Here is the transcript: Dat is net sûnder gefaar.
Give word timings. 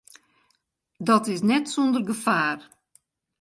Dat 1.07 1.25
is 1.33 1.41
net 1.49 1.65
sûnder 1.73 2.03
gefaar. 2.09 2.59